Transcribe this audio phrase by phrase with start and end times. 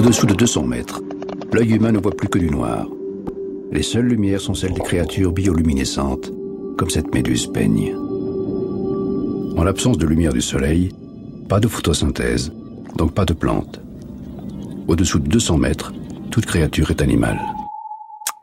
[0.00, 1.02] Au-dessous de 200 mètres,
[1.52, 2.88] l'œil humain ne voit plus que du noir.
[3.70, 6.32] Les seules lumières sont celles des créatures bioluminescentes,
[6.78, 7.94] comme cette méduse peigne.
[9.58, 10.88] En l'absence de lumière du soleil,
[11.50, 12.50] pas de photosynthèse,
[12.96, 13.78] donc pas de plantes.
[14.88, 15.92] Au-dessous de 200 mètres,
[16.30, 17.38] toute créature est animale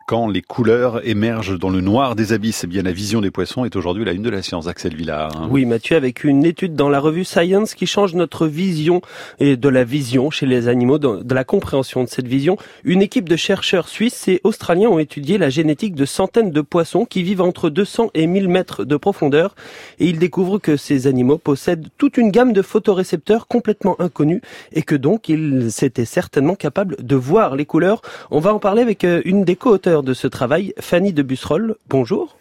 [0.08, 2.64] quand les couleurs émergent dans le noir des abysses.
[2.64, 4.68] Eh bien, la vision des poissons est aujourd'hui la une de la science.
[4.68, 5.50] Axel Villard.
[5.52, 9.01] Oui, Mathieu, avec une étude dans la revue Science qui change notre vision
[9.42, 12.57] et de la vision chez les animaux, de la compréhension de cette vision.
[12.86, 17.04] Une équipe de chercheurs suisses et australiens ont étudié la génétique de centaines de poissons
[17.04, 19.56] qui vivent entre 200 et 1000 mètres de profondeur
[20.00, 24.39] et ils découvrent que ces animaux possèdent toute une gamme de photorécepteurs complètement inconnus
[24.71, 28.01] et que donc ils étaient certainement capables de voir les couleurs.
[28.32, 31.75] On va en parler avec euh, une des co-auteurs de ce travail, Fanny de Busserolles.
[31.89, 32.38] Bonjour.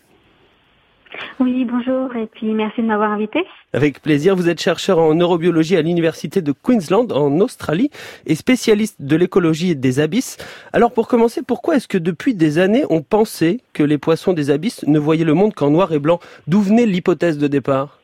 [1.40, 3.40] Oui, bonjour et puis merci de m'avoir invité.
[3.72, 7.90] Avec plaisir, vous êtes chercheur en neurobiologie à l'université de Queensland en Australie
[8.26, 10.36] et spécialiste de l'écologie des abysses.
[10.72, 14.50] Alors pour commencer, pourquoi est-ce que depuis des années on pensait que les poissons des
[14.50, 16.20] abysses ne voyaient le monde qu'en noir et blanc?
[16.46, 18.00] D'où venait l'hypothèse de départ?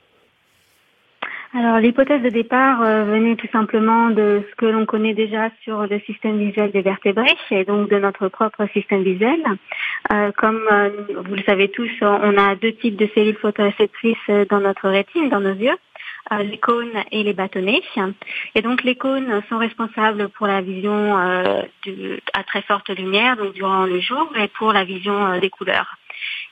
[1.54, 5.86] Alors l'hypothèse de départ euh, venait tout simplement de ce que l'on connaît déjà sur
[5.86, 9.38] le système visuel des vertébrés et donc de notre propre système visuel.
[10.12, 10.88] Euh, comme euh,
[11.26, 15.40] vous le savez tous, on a deux types de cellules photoréceptrices dans notre rétine, dans
[15.40, 15.76] nos yeux.
[16.40, 17.82] les cônes et les bâtonnets.
[18.54, 23.84] Et donc les cônes sont responsables pour la vision à très forte lumière, donc durant
[23.84, 25.98] le jour, et pour la vision des couleurs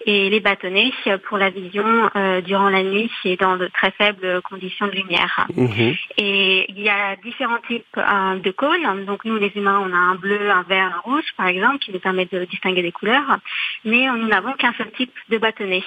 [0.06, 0.92] et les bâtonnets
[1.28, 5.46] pour la vision euh, durant la nuit et dans de très faibles conditions de lumière.
[5.54, 5.94] Mhm.
[6.16, 9.04] Et il y a différents types euh, de cônes.
[9.04, 11.92] Donc nous, les humains, on a un bleu, un vert, un rouge, par exemple, qui
[11.92, 13.38] nous permet de distinguer des couleurs.
[13.84, 15.82] Mais nous n'avons qu'un seul type de bâtonnet.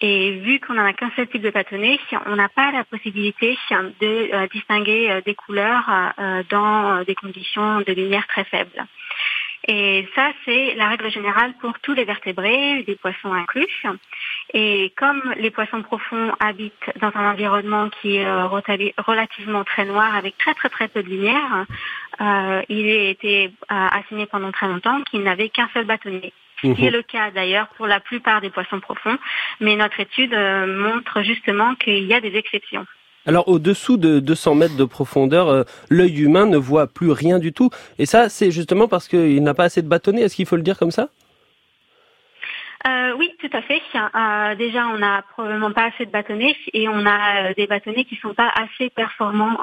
[0.00, 3.56] Et vu qu'on n'a qu'un seul type de bâtonnet, on n'a pas la possibilité
[4.00, 5.88] de euh, distinguer des couleurs
[6.50, 8.86] dans des conditions de lumière très faibles.
[9.68, 13.84] Et ça, c'est la règle générale pour tous les vertébrés, les poissons inclus.
[14.54, 20.16] Et comme les poissons profonds habitent dans un environnement qui est euh, relativement très noir
[20.16, 21.66] avec très très très peu de lumière,
[22.20, 26.32] euh, il a été euh, assigné pendant très longtemps qu'il n'avait qu'un seul bâtonnet.
[26.62, 26.96] Ce qui est mhm.
[26.96, 29.18] le cas d'ailleurs pour la plupart des poissons profonds,
[29.60, 32.86] mais notre étude montre justement qu'il y a des exceptions.
[33.26, 37.52] Alors au-dessous de 200 mètres de profondeur, euh, l'œil humain ne voit plus rien du
[37.52, 37.70] tout.
[37.98, 40.22] Et ça, c'est justement parce qu'il n'a pas assez de bâtonnets.
[40.22, 41.08] Est-ce qu'il faut le dire comme ça?
[42.86, 43.82] Euh, oui, tout à fait.
[43.94, 48.14] Euh, déjà, on n'a probablement pas assez de bâtonnets et on a des bâtonnets qui
[48.14, 49.58] ne sont pas assez performants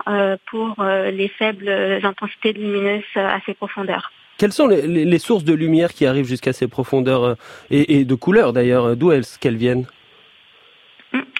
[0.51, 1.67] pour les faibles
[2.03, 4.11] intensités lumineuses à ces profondeurs.
[4.37, 7.37] Quelles sont les, sources de lumière qui arrivent jusqu'à ces profondeurs
[7.71, 9.87] et, et de couleurs d'ailleurs D'où est-ce qu'elles viennent?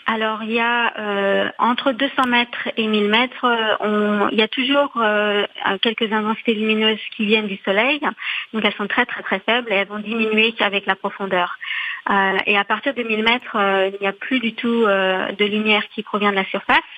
[0.07, 4.47] Alors il y a euh, entre 200 mètres et 1000 mètres, euh, il y a
[4.47, 5.45] toujours euh,
[5.81, 7.99] quelques intensités lumineuses qui viennent du soleil,
[8.53, 11.59] donc elles sont très très très faibles et elles vont diminuer avec la profondeur.
[12.45, 13.57] et à partir de 1000 mètres,
[13.93, 16.97] il n'y a plus du tout de lumière qui provient de la surface.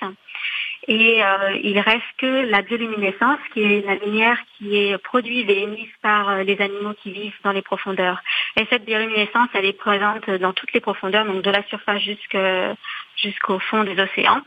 [0.88, 5.62] Et euh, il reste que la bioluminescence, qui est la lumière qui est produite et
[5.62, 8.22] émise par euh, les animaux qui vivent dans les profondeurs.
[8.56, 13.58] Et cette bioluminescence, elle est présente dans toutes les profondeurs, donc de la surface jusqu'au
[13.58, 14.40] fond des océans.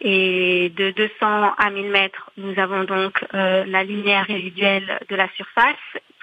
[0.00, 5.28] Et de 200 à 1000 mètres, nous avons donc euh, la lumière résiduelle de la
[5.36, 5.76] surface,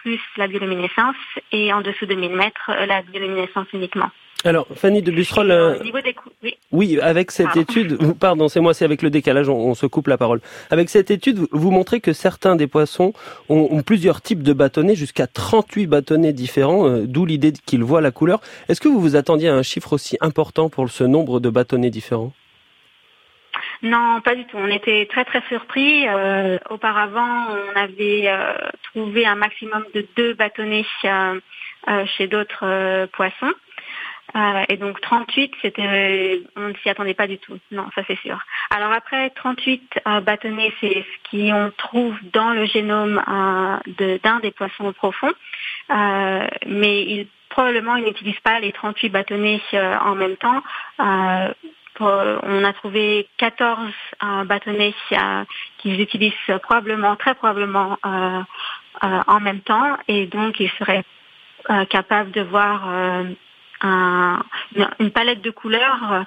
[0.05, 1.15] plus la bioluminescence,
[1.51, 4.11] et en dessous de 1000 mètres, la bioluminescence uniquement.
[4.43, 5.79] Alors, Fanny de Busserolles, euh,
[6.71, 6.99] oui.
[7.01, 10.41] avec cette étude, pardon, c'est moi, c'est avec le décalage, on, se coupe la parole.
[10.69, 13.13] Avec cette étude, vous montrez que certains des poissons
[13.49, 18.11] ont, plusieurs types de bâtonnets, jusqu'à 38 bâtonnets différents, euh, d'où l'idée qu'ils voient la
[18.11, 18.41] couleur.
[18.69, 21.89] Est-ce que vous vous attendiez à un chiffre aussi important pour ce nombre de bâtonnets
[21.89, 22.31] différents?
[23.81, 24.57] Non, pas du tout.
[24.57, 26.07] On était très très surpris.
[26.07, 28.29] Euh, auparavant, on avait
[28.83, 30.85] trouvé un maximum de deux bâtonnets
[32.17, 33.53] chez d'autres poissons.
[34.35, 37.57] Euh, et donc 38, c'était, on ne s'y attendait pas du tout.
[37.71, 38.37] Non, ça c'est sûr.
[38.69, 44.51] Alors après, 38 euh, bâtonnets, c'est ce qu'on trouve dans le génome euh, d'un des
[44.51, 45.33] poissons profonds,
[45.91, 49.61] euh, mais il, probablement ils n'utilisent pas les 38 bâtonnets
[50.01, 50.61] en même temps.
[52.01, 53.91] On a trouvé 14
[54.45, 54.93] bâtonnets
[55.77, 56.33] qu'ils utilisent
[56.63, 61.03] probablement, très probablement en même temps, et donc ils seraient
[61.89, 62.87] capables de voir
[64.99, 66.21] une palette de couleurs, euh,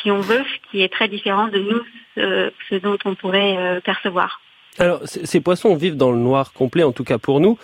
[0.00, 1.82] si on veut, qui est très différent de nous,
[2.16, 4.40] ce, dont on pourrait euh, percevoir.
[4.78, 7.58] Alors, ces poissons vivent dans le noir complet, en tout cas pour nous.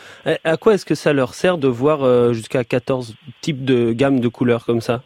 [0.44, 4.20] À quoi est-ce que ça leur sert de voir euh, jusqu'à 14 types de gammes
[4.20, 5.02] de couleurs comme ça?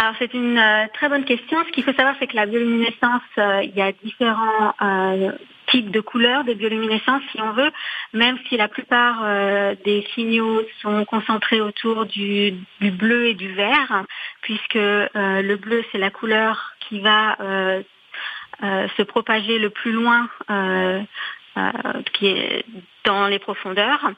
[0.00, 1.62] Alors c'est une euh, très bonne question.
[1.66, 5.32] Ce qu'il faut savoir, c'est que la bioluminescence, euh, il y a différents euh,
[5.66, 7.70] types de couleurs de bioluminescence, si on veut,
[8.14, 9.22] même si la plupart
[9.84, 14.04] des signaux sont concentrés autour du, bleu et du vert,
[14.40, 17.36] puisque le bleu, c'est la couleur qui va
[18.60, 20.28] se propager le plus loin
[22.14, 22.64] qui est
[23.04, 24.10] dans les profondeurs.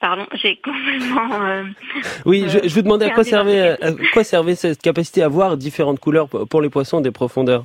[0.00, 1.42] Pardon, j'ai complètement.
[1.42, 1.64] Euh,
[2.24, 5.56] oui, je, je, vous demandais à quoi servait, à quoi servait cette capacité à voir
[5.56, 7.64] différentes couleurs pour les poissons des profondeurs.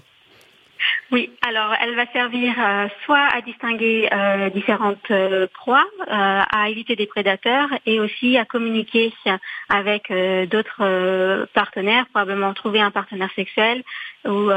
[1.11, 6.95] Oui, alors elle va servir euh, soit à distinguer euh, différentes euh, proies, à éviter
[6.95, 9.13] des prédateurs et aussi à communiquer
[9.69, 10.11] avec
[10.49, 13.83] d'autres partenaires, probablement trouver un partenaire sexuel
[14.25, 14.49] ou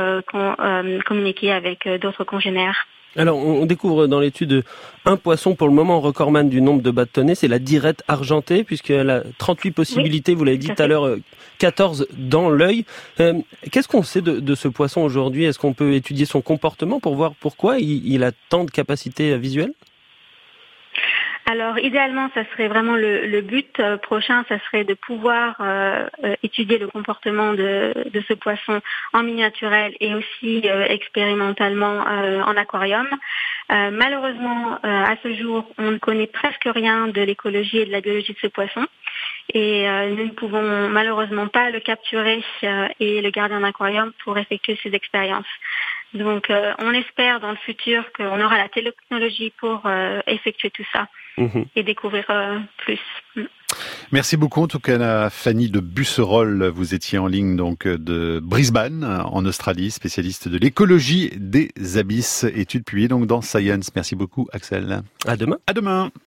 [1.05, 2.87] communiquer avec d'autres congénères.
[3.17, 4.63] Alors, on découvre dans l'étude
[5.07, 9.09] un poisson pour le moment recordman du nombre de bâtonnets, c'est la dirette argentée, puisqu'elle
[9.09, 11.17] a 38 possibilités, vous l'avez dit tout à l'heure,
[11.59, 12.85] 14 euh, dans l'œil.
[13.21, 13.35] Euh,
[13.71, 15.45] qu'est-ce qu'on sait de, ce poisson aujourd'hui?
[15.45, 19.73] Est-ce qu'on peut étudier son comportement pour voir pourquoi il a tant de capacités visuelles
[21.49, 26.35] alors idéalement, ça serait vraiment le, but euh, prochain, ça serait de pouvoir euh, euh,
[26.43, 27.95] étudier le comportement de,
[28.27, 28.81] ce poisson
[29.13, 33.07] en miniaturel et aussi expérimentalement en aquarium.
[33.69, 38.33] malheureusement, à ce jour, on ne connaît presque rien de l'écologie et de la biologie
[38.33, 38.85] de ce poisson
[39.55, 42.43] et nous ne pouvons malheureusement pas le capturer
[42.99, 45.53] et le garder en aquarium pour effectuer ces expériences.
[46.15, 49.83] Donc on espère dans le futur qu'on aura la technologie pour
[50.27, 51.07] effectuer tout ça.
[51.39, 51.67] Mhm.
[51.75, 53.01] et découvrir euh, plus.
[54.13, 56.69] Merci beaucoup en tout cas Fanny de Busserolles.
[56.69, 62.85] Vous étiez en ligne donc de Brisbane en Australie, spécialiste de l'écologie des abysses, études
[62.85, 63.91] publiées donc dans Science.
[63.95, 65.03] Merci beaucoup Axel.
[65.27, 65.59] À demain.
[65.67, 66.11] À demain.